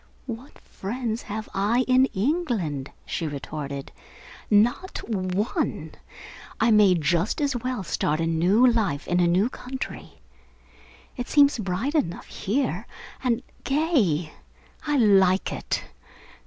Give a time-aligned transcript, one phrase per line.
[0.25, 3.91] "What friends have I in England?" she retorted.
[4.49, 5.91] "Not one!
[6.59, 10.17] I may just as well start a new life in a new country.
[11.17, 12.87] It seems bright enough here,
[13.23, 14.33] and gay.
[14.87, 15.83] I like it.